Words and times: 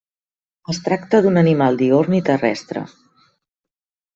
Es 0.73 0.79
tracta 0.87 1.19
d'un 1.25 1.37
animal 1.43 1.77
diürn 1.81 2.17
i 2.21 2.25
terrestre. 2.31 2.87